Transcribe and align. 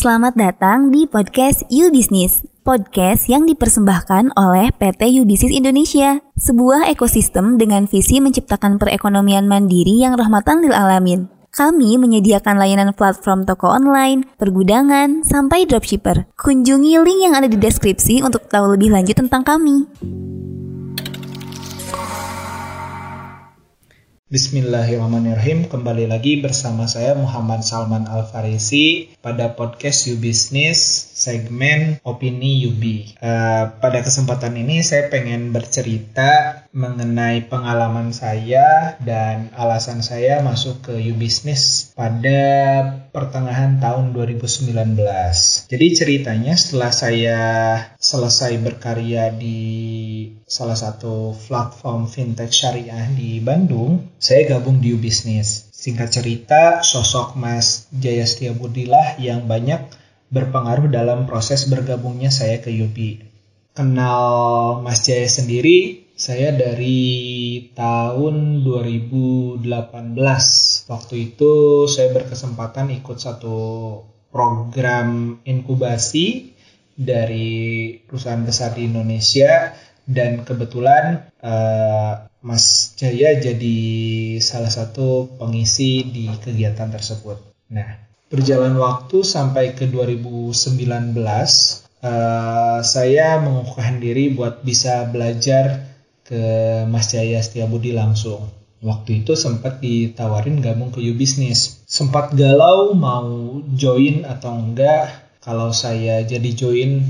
Selamat 0.00 0.32
datang 0.32 0.88
di 0.88 1.04
podcast 1.04 1.68
You 1.68 1.92
Business, 1.92 2.40
podcast 2.64 3.28
yang 3.28 3.44
dipersembahkan 3.44 4.32
oleh 4.32 4.72
PT 4.72 5.12
You 5.12 5.28
Business 5.28 5.52
Indonesia, 5.52 6.24
sebuah 6.40 6.88
ekosistem 6.88 7.60
dengan 7.60 7.84
visi 7.84 8.16
menciptakan 8.16 8.80
perekonomian 8.80 9.44
mandiri 9.44 10.00
yang 10.00 10.16
rahmatan 10.16 10.64
lil 10.64 10.72
alamin. 10.72 11.28
Kami 11.52 12.00
menyediakan 12.00 12.56
layanan 12.56 12.96
platform 12.96 13.44
toko 13.44 13.68
online, 13.68 14.24
pergudangan, 14.40 15.20
sampai 15.20 15.68
dropshipper. 15.68 16.32
Kunjungi 16.32 16.96
link 16.96 17.20
yang 17.20 17.36
ada 17.36 17.44
di 17.44 17.60
deskripsi 17.60 18.24
untuk 18.24 18.48
tahu 18.48 18.80
lebih 18.80 18.96
lanjut 18.96 19.20
tentang 19.20 19.44
kami. 19.44 19.84
Bismillahirrahmanirrahim. 24.30 25.66
Kembali 25.66 26.06
lagi 26.06 26.38
bersama 26.38 26.86
saya 26.86 27.18
Muhammad 27.18 27.66
Salman 27.66 28.06
Al 28.06 28.30
Farisi 28.30 29.10
pada 29.18 29.58
podcast 29.58 30.06
You 30.06 30.22
Business 30.22 31.09
segmen 31.20 32.00
opini 32.00 32.64
Yubi. 32.64 33.12
Uh, 33.20 33.76
pada 33.76 34.00
kesempatan 34.00 34.56
ini 34.56 34.80
saya 34.80 35.12
pengen 35.12 35.52
bercerita 35.52 36.64
mengenai 36.72 37.44
pengalaman 37.44 38.16
saya 38.16 38.96
dan 39.04 39.52
alasan 39.52 40.00
saya 40.00 40.40
masuk 40.40 40.88
ke 40.88 40.96
You 40.96 41.12
Business 41.20 41.92
pada 41.92 42.40
pertengahan 43.12 43.76
tahun 43.84 44.16
2019. 44.16 44.72
Jadi 45.68 45.86
ceritanya 45.92 46.56
setelah 46.56 46.92
saya 46.94 47.38
selesai 48.00 48.56
berkarya 48.64 49.28
di 49.36 49.60
salah 50.48 50.78
satu 50.78 51.36
platform 51.36 52.08
fintech 52.08 52.54
syariah 52.54 53.12
di 53.12 53.44
Bandung, 53.44 54.08
saya 54.16 54.56
gabung 54.56 54.80
di 54.80 54.96
Business. 54.96 55.68
Singkat 55.74 56.08
cerita, 56.12 56.62
sosok 56.84 57.40
Mas 57.40 57.88
Jaya 57.88 58.28
Setiabudi 58.28 58.84
yang 59.16 59.48
banyak 59.48 60.00
berpengaruh 60.30 60.86
dalam 60.88 61.26
proses 61.26 61.66
bergabungnya 61.66 62.30
saya 62.30 62.62
ke 62.62 62.70
UB. 62.70 63.26
Kenal 63.74 64.78
Mas 64.82 65.02
Jaya 65.06 65.26
sendiri, 65.26 66.10
saya 66.14 66.54
dari 66.54 67.70
tahun 67.74 68.62
2018. 68.66 69.66
Waktu 70.90 71.14
itu 71.18 71.52
saya 71.86 72.08
berkesempatan 72.14 72.94
ikut 73.02 73.18
satu 73.18 73.58
program 74.30 75.38
inkubasi 75.42 76.54
dari 76.94 77.96
perusahaan 78.04 78.44
besar 78.44 78.76
di 78.76 78.86
Indonesia 78.86 79.72
dan 80.04 80.42
kebetulan 80.44 81.30
uh, 81.40 82.28
Mas 82.44 82.96
Jaya 83.00 83.38
jadi 83.40 83.78
salah 84.44 84.72
satu 84.72 85.40
pengisi 85.40 86.04
di 86.04 86.28
kegiatan 86.28 86.88
tersebut. 86.92 87.38
Nah, 87.70 88.09
berjalan 88.30 88.78
waktu 88.78 89.26
sampai 89.26 89.74
ke 89.74 89.90
2019, 89.90 90.54
uh, 91.18 92.78
saya 92.80 93.42
mengukuhkan 93.42 93.98
diri 93.98 94.30
buat 94.30 94.62
bisa 94.62 95.10
belajar 95.10 95.90
ke 96.22 96.42
Mas 96.86 97.10
Jaya 97.10 97.42
Setiabudi 97.42 97.90
langsung. 97.90 98.46
Waktu 98.80 99.26
itu 99.26 99.36
sempat 99.36 99.82
ditawarin 99.82 100.62
gabung 100.62 100.94
ke 100.94 101.02
U 101.04 101.12
Business. 101.18 101.84
Sempat 101.84 102.32
galau 102.32 102.96
mau 102.96 103.60
join 103.76 104.24
atau 104.24 104.56
enggak. 104.56 105.10
Kalau 105.42 105.74
saya 105.74 106.24
jadi 106.24 106.54
join 106.54 107.02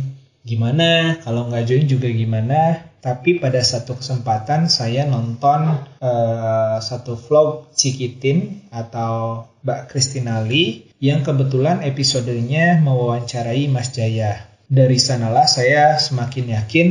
gimana, 0.42 1.20
kalau 1.22 1.46
nggak 1.46 1.68
join 1.68 1.86
juga 1.86 2.08
gimana. 2.10 2.90
Tapi 3.00 3.38
pada 3.38 3.62
satu 3.62 3.96
kesempatan 3.96 4.66
saya 4.66 5.06
nonton 5.06 5.78
uh, 6.02 6.76
satu 6.82 7.14
vlog 7.14 7.70
Cikitin 7.76 8.66
atau 8.74 9.46
Mbak 9.62 9.94
Kristinali 9.94 10.89
yang 11.00 11.24
kebetulan 11.24 11.80
episodenya 11.80 12.76
mewawancarai 12.84 13.72
Mas 13.72 13.96
Jaya. 13.96 14.52
Dari 14.70 15.00
sanalah 15.00 15.48
saya 15.48 15.96
semakin 15.96 16.54
yakin 16.54 16.88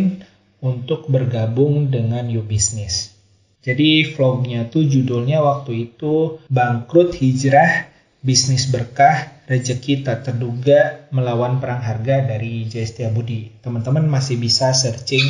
untuk 0.66 1.08
bergabung 1.08 1.94
dengan 1.94 2.26
You 2.28 2.42
Business. 2.44 3.14
Jadi 3.62 4.10
vlognya 4.18 4.66
tuh 4.68 4.90
judulnya 4.90 5.46
waktu 5.46 5.94
itu 5.94 6.42
Bangkrut 6.50 7.16
Hijrah 7.16 7.88
Bisnis 8.20 8.68
Berkah 8.68 9.46
Rezeki 9.46 10.04
Tak 10.04 10.26
Terduga 10.26 11.08
Melawan 11.14 11.62
Perang 11.62 11.80
Harga 11.80 12.26
dari 12.26 12.66
Jaya 12.66 13.14
Budi. 13.14 13.62
Teman-teman 13.62 14.10
masih 14.10 14.42
bisa 14.42 14.74
searching 14.74 15.24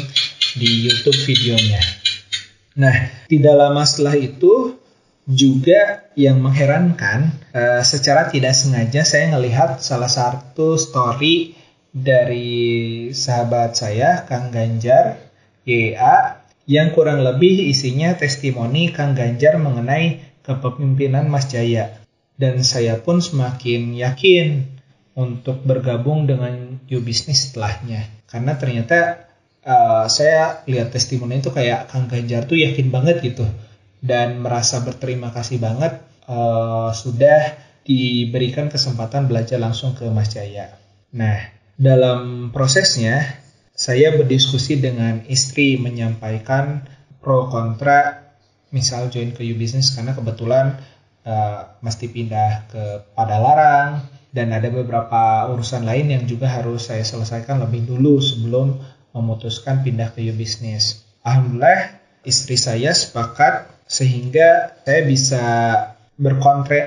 di 0.56 0.88
YouTube 0.88 1.19
videonya. 1.28 1.84
Nah, 2.79 2.95
tidak 3.28 3.59
lama 3.59 3.84
setelah 3.84 4.16
itu 4.16 4.78
juga 5.29 6.09
yang 6.17 6.41
mengherankan, 6.41 7.29
uh, 7.53 7.85
secara 7.85 8.34
tidak 8.34 8.57
sengaja 8.57 9.06
saya 9.06 9.29
melihat 9.29 9.78
salah 9.78 10.09
satu 10.09 10.73
story 10.73 11.53
dari 11.94 13.09
sahabat 13.13 13.78
saya, 13.78 14.25
Kang 14.25 14.50
Ganjar, 14.50 15.22
YA, 15.69 16.41
yang 16.66 16.89
kurang 16.97 17.22
lebih 17.22 17.69
isinya 17.69 18.18
testimoni 18.18 18.89
Kang 18.89 19.13
Ganjar 19.13 19.62
mengenai 19.62 20.18
kepemimpinan 20.41 21.29
Mas 21.29 21.45
Jaya. 21.45 22.01
Dan 22.34 22.66
saya 22.66 22.97
pun 22.97 23.22
semakin 23.22 23.94
yakin 23.94 24.66
untuk 25.13 25.62
bergabung 25.62 26.25
dengan 26.25 26.81
You 26.89 27.06
Business 27.06 27.51
setelahnya. 27.51 28.09
Karena 28.25 28.57
ternyata 28.57 29.29
uh, 29.62 30.09
saya 30.09 30.66
lihat 30.66 30.89
testimoni 30.89 31.38
itu 31.38 31.53
kayak 31.53 31.94
Kang 31.94 32.09
Ganjar 32.09 32.50
tuh 32.50 32.57
yakin 32.57 32.89
banget 32.89 33.22
gitu 33.22 33.45
dan 33.99 34.39
merasa 34.39 34.79
berterima 34.83 35.31
kasih 35.35 35.59
banget 35.59 35.99
uh, 36.27 36.91
sudah 36.95 37.59
diberikan 37.83 38.69
kesempatan 38.69 39.25
belajar 39.25 39.57
langsung 39.57 39.97
ke 39.97 40.07
Mas 40.13 40.31
Jaya. 40.31 40.77
Nah, 41.15 41.41
dalam 41.73 42.51
prosesnya 42.53 43.23
saya 43.73 44.11
berdiskusi 44.13 44.77
dengan 44.77 45.23
istri 45.31 45.79
menyampaikan 45.79 46.85
pro 47.23 47.47
kontra 47.47 48.29
misal 48.69 49.09
join 49.09 49.33
ke 49.33 49.41
U 49.41 49.55
Business 49.57 49.95
karena 49.95 50.13
kebetulan 50.13 50.77
uh, 51.25 51.79
mesti 51.81 52.11
pindah 52.11 52.69
ke 52.69 52.83
Padalarang 53.17 54.05
dan 54.29 54.53
ada 54.53 54.69
beberapa 54.69 55.49
urusan 55.49 55.88
lain 55.88 56.13
yang 56.13 56.23
juga 56.29 56.45
harus 56.45 56.91
saya 56.91 57.01
selesaikan 57.01 57.63
lebih 57.65 57.89
dulu 57.89 58.21
sebelum 58.21 58.77
memutuskan 59.15 59.81
pindah 59.81 60.13
ke 60.13 60.21
U 60.29 60.35
Business. 60.38 61.01
Alhamdulillah 61.25 61.97
istri 62.21 62.59
saya 62.59 62.93
sepakat 62.93 63.78
sehingga 63.89 64.77
saya 64.85 65.01
bisa 65.01 65.45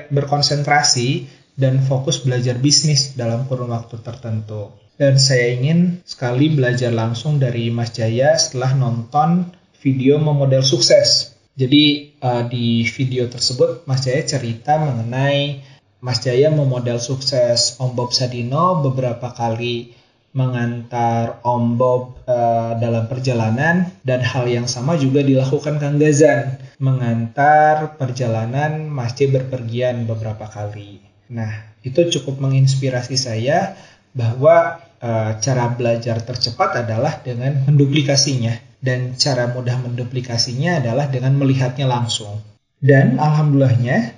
berkonsentrasi 0.07 1.27
dan 1.59 1.83
fokus 1.83 2.23
belajar 2.23 2.55
bisnis 2.57 3.13
dalam 3.19 3.43
kurun 3.45 3.75
waktu 3.75 3.99
tertentu. 3.99 4.71
Dan 4.95 5.19
saya 5.19 5.51
ingin 5.51 5.99
sekali 6.07 6.53
belajar 6.53 6.95
langsung 6.95 7.43
dari 7.43 7.67
Mas 7.73 7.91
Jaya 7.91 8.39
setelah 8.39 8.71
nonton 8.77 9.51
video 9.83 10.15
memodel 10.21 10.63
sukses. 10.63 11.35
Jadi 11.53 12.15
uh, 12.23 12.47
di 12.47 12.87
video 12.87 13.27
tersebut 13.27 13.83
Mas 13.85 14.07
Jaya 14.07 14.23
cerita 14.25 14.79
mengenai 14.79 15.61
Mas 16.01 16.23
Jaya 16.23 16.49
memodel 16.49 16.97
sukses 17.03 17.77
Om 17.77 17.93
Bob 17.93 18.15
Sadino 18.15 18.81
beberapa 18.81 19.33
kali 19.35 19.93
mengantar 20.33 21.43
Om 21.45 21.77
Bob 21.77 22.25
uh, 22.25 22.73
dalam 22.81 23.05
perjalanan 23.05 23.93
dan 24.01 24.25
hal 24.25 24.49
yang 24.49 24.65
sama 24.65 24.97
juga 24.97 25.21
dilakukan 25.21 25.77
Kang 25.77 26.01
Gazan 26.01 26.62
mengantar 26.81 27.97
perjalanan 27.99 28.89
masjid 28.89 29.29
berpergian 29.29 30.05
beberapa 30.09 30.49
kali. 30.49 31.01
Nah, 31.33 31.75
itu 31.85 32.07
cukup 32.19 32.39
menginspirasi 32.41 33.17
saya 33.17 33.77
bahwa 34.13 34.81
uh, 35.01 35.37
cara 35.41 35.73
belajar 35.73 36.21
tercepat 36.21 36.85
adalah 36.85 37.21
dengan 37.21 37.65
menduplikasinya 37.65 38.53
dan 38.83 39.17
cara 39.17 39.49
mudah 39.49 39.81
menduplikasinya 39.81 40.81
adalah 40.83 41.09
dengan 41.09 41.33
melihatnya 41.37 41.89
langsung. 41.89 42.41
Dan 42.83 43.17
alhamdulillahnya 43.17 44.15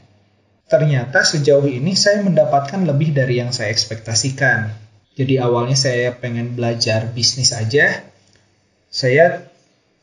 ternyata 0.66 1.22
sejauh 1.22 1.70
ini 1.70 1.94
saya 1.94 2.26
mendapatkan 2.26 2.82
lebih 2.84 3.14
dari 3.14 3.38
yang 3.40 3.54
saya 3.54 3.70
ekspektasikan 3.70 4.86
jadi 5.16 5.48
awalnya 5.48 5.80
saya 5.80 6.12
pengen 6.12 6.60
belajar 6.60 7.08
bisnis 7.16 7.56
aja. 7.56 8.04
Saya 8.92 9.48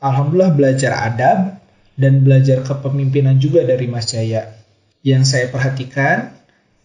alhamdulillah 0.01 0.57
belajar 0.57 0.93
adab 0.97 1.61
dan 1.97 2.25
belajar 2.25 2.65
kepemimpinan 2.65 3.39
juga 3.39 3.65
dari 3.65 3.87
Mas 3.89 4.11
Jaya. 4.13 4.57
Yang 5.03 5.23
saya 5.35 5.47
perhatikan 5.51 6.33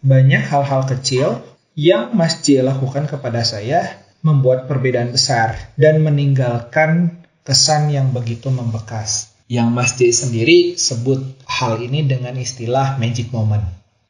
banyak 0.02 0.42
hal-hal 0.42 0.86
kecil 0.90 1.42
yang 1.78 2.14
Mas 2.18 2.42
Jaya 2.42 2.66
lakukan 2.66 3.06
kepada 3.06 3.46
saya 3.46 4.02
membuat 4.26 4.66
perbedaan 4.66 5.14
besar 5.14 5.74
dan 5.78 6.02
meninggalkan 6.02 7.22
kesan 7.46 7.94
yang 7.94 8.12
begitu 8.12 8.50
membekas. 8.50 9.32
Yang 9.48 9.68
Mas 9.72 9.92
Jaya 9.96 10.14
sendiri 10.14 10.58
sebut 10.76 11.24
hal 11.48 11.80
ini 11.80 12.04
dengan 12.04 12.36
istilah 12.36 13.00
magic 13.00 13.32
moment. 13.32 13.64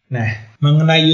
Nah, 0.07 0.29
mengenai 0.63 1.11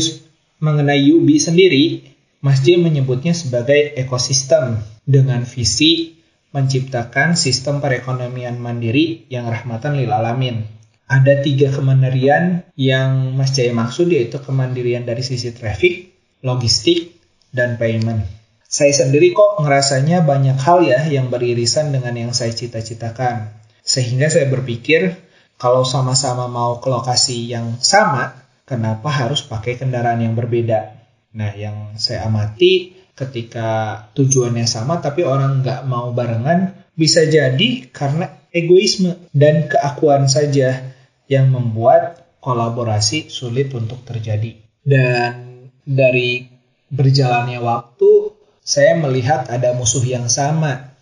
mengenai 0.64 1.02
Yubi 1.12 1.42
sendiri, 1.42 2.14
Masjid 2.44 2.76
menyebutnya 2.76 3.32
sebagai 3.32 3.96
ekosistem 3.96 4.84
dengan 5.08 5.48
visi 5.48 6.20
menciptakan 6.54 7.34
sistem 7.34 7.82
perekonomian 7.82 8.62
mandiri 8.62 9.26
yang 9.28 9.50
rahmatan 9.50 9.98
lil 9.98 10.14
alamin. 10.14 10.64
Ada 11.10 11.44
tiga 11.44 11.74
kemandirian 11.74 12.64
yang 12.80 13.36
Mas 13.36 13.52
Jaya 13.58 13.76
maksud 13.76 14.08
yaitu 14.08 14.40
kemandirian 14.40 15.04
dari 15.04 15.26
sisi 15.26 15.52
traffic, 15.52 16.14
logistik, 16.46 17.18
dan 17.54 17.76
payment. 17.76 18.24
Saya 18.66 18.90
sendiri 18.90 19.38
kok 19.38 19.62
ngerasanya 19.62 20.26
banyak 20.26 20.58
hal 20.58 20.82
ya 20.82 21.06
yang 21.06 21.30
beririsan 21.30 21.94
dengan 21.94 22.18
yang 22.18 22.32
saya 22.34 22.50
cita-citakan. 22.50 23.54
Sehingga 23.86 24.32
saya 24.34 24.50
berpikir 24.50 25.14
kalau 25.62 25.86
sama-sama 25.86 26.50
mau 26.50 26.82
ke 26.82 26.90
lokasi 26.90 27.46
yang 27.46 27.78
sama, 27.78 28.34
kenapa 28.66 29.14
harus 29.14 29.46
pakai 29.46 29.78
kendaraan 29.78 30.26
yang 30.26 30.34
berbeda? 30.34 30.98
Nah, 31.38 31.54
yang 31.54 31.94
saya 32.02 32.26
amati 32.26 33.03
ketika 33.14 34.02
tujuannya 34.18 34.66
sama 34.66 34.98
tapi 35.00 35.22
orang 35.22 35.62
nggak 35.62 35.86
mau 35.86 36.10
barengan, 36.14 36.74
bisa 36.94 37.26
jadi 37.26 37.90
karena 37.90 38.30
egoisme 38.54 39.18
dan 39.34 39.66
keakuan 39.70 40.30
saja 40.30 40.94
yang 41.26 41.50
membuat 41.50 42.24
kolaborasi 42.44 43.32
sulit 43.32 43.74
untuk 43.74 44.04
terjadi. 44.06 44.60
Dan 44.84 45.70
dari 45.88 46.46
berjalannya 46.92 47.64
waktu, 47.64 48.36
saya 48.62 49.00
melihat 49.00 49.50
ada 49.50 49.74
musuh 49.74 50.04
yang 50.04 50.28
sama 50.28 50.94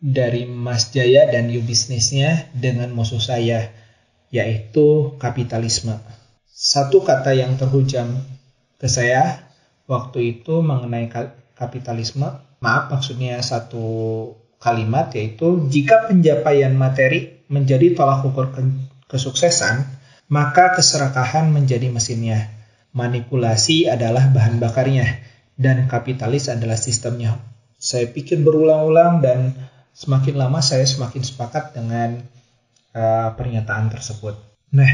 dari 0.00 0.48
Mas 0.48 0.92
Jaya 0.94 1.28
dan 1.28 1.48
U 1.52 1.60
bisnisnya 1.60 2.48
dengan 2.56 2.92
musuh 2.92 3.20
saya, 3.20 3.72
yaitu 4.32 5.16
kapitalisme. 5.20 5.96
Satu 6.48 7.00
kata 7.00 7.32
yang 7.32 7.56
terhujam 7.56 8.20
ke 8.76 8.88
saya 8.88 9.50
waktu 9.88 10.38
itu 10.40 10.60
mengenai 10.60 11.08
kapitalisme, 11.60 12.40
maaf 12.64 12.88
maksudnya 12.88 13.36
satu 13.44 13.84
kalimat 14.56 15.12
yaitu 15.12 15.68
jika 15.68 16.08
pencapaian 16.08 16.72
materi 16.72 17.44
menjadi 17.52 17.92
tolak 17.92 18.24
ukur 18.24 18.48
kesuksesan, 19.10 19.84
maka 20.32 20.72
keserakahan 20.78 21.52
menjadi 21.52 21.92
mesinnya. 21.92 22.48
Manipulasi 22.90 23.86
adalah 23.86 24.32
bahan 24.32 24.58
bakarnya 24.58 25.22
dan 25.54 25.86
kapitalis 25.86 26.48
adalah 26.48 26.80
sistemnya. 26.80 27.38
Saya 27.76 28.08
pikir 28.08 28.40
berulang-ulang 28.40 29.22
dan 29.22 29.54
semakin 29.94 30.40
lama 30.40 30.58
saya 30.64 30.86
semakin 30.88 31.22
sepakat 31.22 31.76
dengan 31.76 32.22
uh, 32.94 33.28
pernyataan 33.34 33.92
tersebut. 33.92 34.38
Nah, 34.74 34.90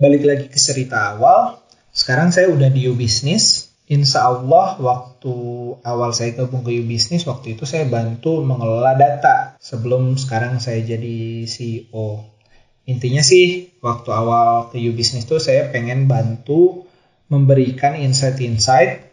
balik 0.00 0.24
lagi 0.24 0.46
ke 0.48 0.58
cerita 0.58 1.16
awal. 1.16 1.60
Sekarang 1.92 2.32
saya 2.32 2.48
udah 2.52 2.68
di 2.68 2.88
U-Business. 2.88 3.67
Insya 3.88 4.28
Allah 4.28 4.76
waktu 4.76 5.32
awal 5.80 6.12
saya 6.12 6.36
gabung 6.36 6.60
ke 6.60 6.76
U-Business, 6.84 7.24
waktu 7.24 7.56
itu 7.56 7.64
saya 7.64 7.88
bantu 7.88 8.44
mengelola 8.44 8.92
data 8.92 9.56
sebelum 9.56 10.20
sekarang 10.20 10.60
saya 10.60 10.84
jadi 10.84 11.48
CEO. 11.48 12.20
Intinya 12.84 13.24
sih, 13.24 13.72
waktu 13.80 14.12
awal 14.12 14.68
ke 14.68 14.76
U-Business 14.76 15.24
itu 15.24 15.40
saya 15.40 15.72
pengen 15.72 16.04
bantu 16.04 16.84
memberikan 17.32 17.96
insight-insight 17.96 19.08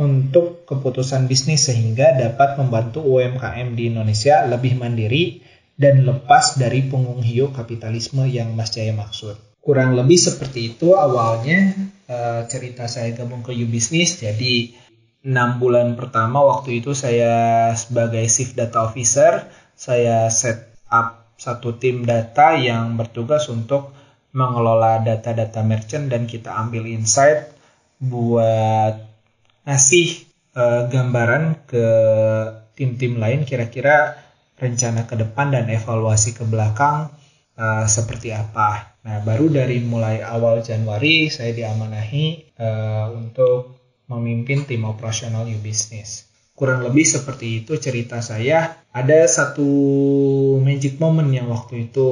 untuk 0.00 0.64
keputusan 0.64 1.28
bisnis 1.28 1.68
sehingga 1.68 2.16
dapat 2.16 2.56
membantu 2.56 3.04
UMKM 3.04 3.76
di 3.76 3.92
Indonesia 3.92 4.40
lebih 4.48 4.80
mandiri 4.80 5.44
dan 5.76 6.00
lepas 6.00 6.56
dari 6.56 6.80
punggung 6.88 7.20
hiu 7.20 7.52
kapitalisme 7.52 8.24
yang 8.24 8.56
Mas 8.56 8.72
Jaya 8.72 8.96
maksud. 8.96 9.53
Kurang 9.64 9.96
lebih 9.96 10.20
seperti 10.20 10.76
itu 10.76 10.92
awalnya 10.92 11.72
uh, 12.04 12.44
cerita 12.44 12.84
saya 12.84 13.16
gabung 13.16 13.40
ke 13.40 13.56
U-Business. 13.56 14.20
Jadi 14.20 14.76
6 15.24 15.32
bulan 15.56 15.96
pertama 15.96 16.44
waktu 16.44 16.84
itu 16.84 16.92
saya 16.92 17.72
sebagai 17.72 18.28
Chief 18.28 18.52
Data 18.52 18.84
Officer, 18.84 19.48
saya 19.72 20.28
set 20.28 20.68
up 20.92 21.24
satu 21.40 21.80
tim 21.80 22.04
data 22.04 22.54
yang 22.60 23.00
bertugas 23.00 23.48
untuk 23.48 23.96
mengelola 24.36 25.00
data-data 25.00 25.64
merchant 25.64 26.12
dan 26.12 26.28
kita 26.28 26.52
ambil 26.52 26.84
insight 26.84 27.48
buat 27.98 29.00
ngasih 29.64 30.28
uh, 30.54 30.92
gambaran 30.92 31.64
ke 31.64 31.86
tim-tim 32.76 33.16
lain 33.16 33.48
kira-kira 33.48 34.18
rencana 34.60 35.08
ke 35.08 35.16
depan 35.18 35.56
dan 35.56 35.66
evaluasi 35.70 36.36
ke 36.36 36.44
belakang 36.46 37.10
uh, 37.56 37.86
seperti 37.88 38.34
apa. 38.34 38.93
Nah, 39.04 39.20
baru 39.20 39.52
dari 39.52 39.84
mulai 39.84 40.24
awal 40.24 40.64
Januari 40.64 41.28
saya 41.28 41.52
diamanahi 41.52 42.56
uh, 42.56 43.12
untuk 43.12 43.76
memimpin 44.08 44.64
tim 44.64 44.88
operasional 44.88 45.44
U 45.44 45.58
Business. 45.60 46.28
Kurang 46.56 46.86
lebih 46.86 47.04
seperti 47.04 47.64
itu 47.64 47.76
cerita 47.76 48.24
saya. 48.24 48.80
Ada 48.94 49.26
satu 49.26 49.68
magic 50.62 51.02
moment 51.02 51.28
yang 51.28 51.50
waktu 51.50 51.90
itu 51.90 52.08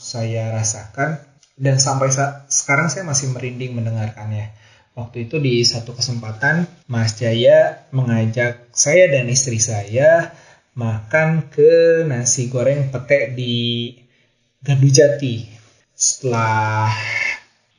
saya 0.00 0.54
rasakan 0.54 1.20
dan 1.60 1.76
sampai 1.76 2.08
sekarang 2.48 2.88
saya 2.88 3.04
masih 3.04 3.34
merinding 3.34 3.74
mendengarkannya 3.76 4.54
Waktu 4.94 5.26
itu 5.26 5.42
di 5.42 5.66
satu 5.66 5.90
kesempatan 5.90 6.70
Mas 6.86 7.18
Jaya 7.18 7.82
mengajak 7.90 8.70
saya 8.70 9.10
dan 9.10 9.26
istri 9.26 9.58
saya 9.58 10.30
makan 10.78 11.50
ke 11.50 12.06
nasi 12.06 12.46
goreng 12.46 12.94
pete 12.94 13.34
di 13.34 13.90
Gandu 14.62 14.86
Jati. 14.86 15.53
Setelah 16.04 16.92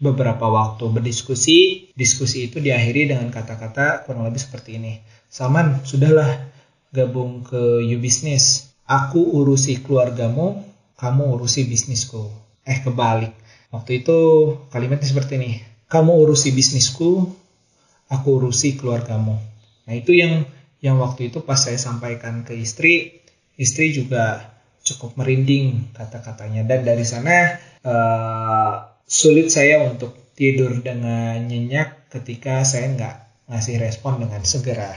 beberapa 0.01 0.49
waktu 0.49 0.89
berdiskusi, 0.89 1.93
diskusi 1.93 2.49
itu 2.49 2.57
diakhiri 2.57 3.13
dengan 3.13 3.29
kata-kata 3.29 4.01
kurang 4.09 4.25
lebih 4.25 4.41
seperti 4.41 4.81
ini. 4.81 4.97
Salman, 5.29 5.85
sudahlah 5.85 6.49
gabung 6.89 7.45
ke 7.45 7.85
You 7.85 8.01
Business. 8.01 8.73
Aku 8.89 9.21
urusi 9.21 9.77
keluargamu, 9.85 10.65
kamu 10.97 11.37
urusi 11.37 11.69
bisnisku. 11.69 12.33
Eh 12.65 12.81
kebalik. 12.81 13.33
Waktu 13.69 14.01
itu 14.01 14.17
kalimatnya 14.73 15.05
seperti 15.05 15.37
ini 15.37 15.51
kamu 15.85 16.11
urusi 16.25 16.49
bisnisku, 16.53 17.29
aku 18.09 18.27
urusi 18.41 18.73
keluargamu. 18.77 19.37
Nah 19.85 19.93
itu 19.93 20.17
yang 20.17 20.49
yang 20.81 20.97
waktu 21.01 21.29
itu 21.29 21.41
pas 21.45 21.57
saya 21.61 21.77
sampaikan 21.77 22.41
ke 22.45 22.57
istri, 22.57 23.21
istri 23.57 23.93
juga 23.93 24.54
cukup 24.85 25.17
merinding 25.17 25.89
kata-katanya 25.97 26.61
dan 26.63 26.85
dari 26.85 27.01
sana 27.01 27.57
uh, 27.81 28.85
sulit 29.09 29.49
saya 29.49 29.81
untuk 29.81 30.13
tidur 30.37 30.77
dengan 30.85 31.41
nyenyak 31.41 32.13
ketika 32.13 32.61
saya 32.61 32.93
nggak 32.93 33.15
ngasih 33.49 33.81
respon 33.81 34.21
dengan 34.21 34.45
segera. 34.45 34.93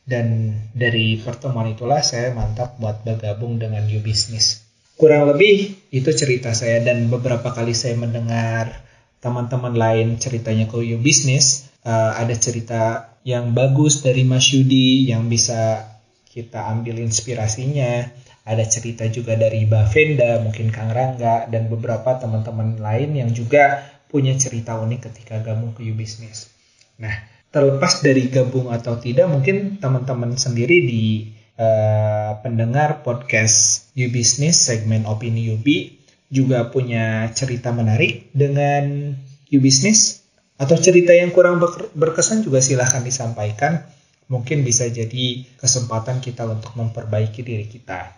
Dan 0.00 0.58
dari 0.74 1.22
pertemuan 1.22 1.70
itulah 1.70 2.02
saya 2.02 2.34
mantap 2.34 2.76
buat 2.82 3.06
bergabung 3.06 3.62
dengan 3.62 3.86
You 3.86 4.02
Business. 4.02 4.66
Kurang 4.98 5.30
lebih 5.30 5.78
itu 5.94 6.10
cerita 6.12 6.52
saya 6.52 6.82
dan 6.82 7.08
beberapa 7.08 7.54
kali 7.54 7.72
saya 7.72 7.94
mendengar 7.94 8.84
teman-teman 9.22 9.76
lain 9.76 10.18
ceritanya 10.18 10.66
ke 10.66 10.82
You 10.82 10.98
Business, 10.98 11.70
uh, 11.86 12.16
ada 12.16 12.34
cerita 12.34 13.12
yang 13.22 13.52
bagus 13.52 14.00
dari 14.00 14.24
Mas 14.24 14.48
Yudi 14.50 15.12
yang 15.12 15.28
bisa 15.28 15.86
kita 16.32 16.72
ambil 16.72 16.98
inspirasinya. 17.04 18.08
Ada 18.50 18.66
cerita 18.66 19.06
juga 19.06 19.38
dari 19.38 19.62
Bavenda, 19.62 20.42
mungkin 20.42 20.74
Kang 20.74 20.90
Rangga, 20.90 21.46
dan 21.46 21.70
beberapa 21.70 22.18
teman-teman 22.18 22.82
lain 22.82 23.14
yang 23.14 23.30
juga 23.30 23.86
punya 24.10 24.34
cerita 24.34 24.74
unik 24.74 25.06
ketika 25.06 25.38
gabung 25.38 25.70
ke 25.70 25.86
You 25.86 25.94
Business. 25.94 26.50
Nah, 26.98 27.14
terlepas 27.54 28.02
dari 28.02 28.26
gabung 28.26 28.74
atau 28.74 28.98
tidak, 28.98 29.30
mungkin 29.30 29.78
teman-teman 29.78 30.34
sendiri 30.34 30.82
di 30.82 31.30
uh, 31.54 32.42
pendengar 32.42 33.06
podcast 33.06 33.86
You 33.94 34.10
Business 34.10 34.66
segmen 34.66 35.06
opini 35.06 35.46
Yubi 35.46 36.00
juga 36.30 36.70
punya 36.70 37.26
cerita 37.34 37.74
menarik 37.74 38.30
dengan 38.30 39.12
U-Business 39.50 40.22
atau 40.56 40.78
cerita 40.78 41.10
yang 41.10 41.34
kurang 41.34 41.58
berkesan 41.98 42.46
juga 42.46 42.62
silahkan 42.62 43.02
disampaikan. 43.02 43.82
Mungkin 44.30 44.62
bisa 44.62 44.86
jadi 44.86 45.42
kesempatan 45.58 46.22
kita 46.22 46.46
untuk 46.46 46.78
memperbaiki 46.78 47.42
diri 47.42 47.66
kita. 47.66 48.14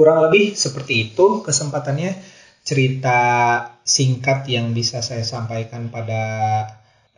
Kurang 0.00 0.24
lebih 0.24 0.56
seperti 0.56 1.12
itu 1.12 1.44
kesempatannya 1.44 2.16
cerita 2.64 3.20
singkat 3.84 4.48
yang 4.48 4.72
bisa 4.72 5.04
saya 5.04 5.20
sampaikan 5.28 5.92
pada 5.92 6.24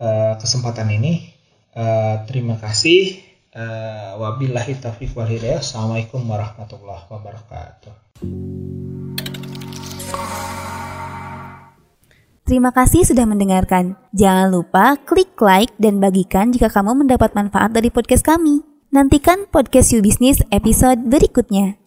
uh, 0.02 0.34
kesempatan 0.34 0.90
ini. 0.90 1.30
Uh, 1.78 2.26
terima 2.26 2.58
kasih. 2.58 3.22
Uh, 3.54 4.18
wabillahi 4.18 4.82
taufiq 4.82 5.14
wal 5.14 5.30
hidayah. 5.30 5.62
Assalamualaikum 5.62 6.26
warahmatullahi 6.26 7.06
wabarakatuh. 7.06 7.94
Terima 12.42 12.74
kasih 12.74 13.06
sudah 13.06 13.30
mendengarkan. 13.30 13.94
Jangan 14.10 14.50
lupa 14.50 14.98
klik 15.06 15.38
like 15.38 15.70
dan 15.78 16.02
bagikan 16.02 16.50
jika 16.50 16.66
kamu 16.66 17.06
mendapat 17.06 17.30
manfaat 17.38 17.70
dari 17.70 17.94
podcast 17.94 18.26
kami. 18.26 18.66
Nantikan 18.90 19.46
podcast 19.46 19.94
You 19.94 20.02
Business 20.02 20.42
episode 20.50 21.06
berikutnya. 21.06 21.81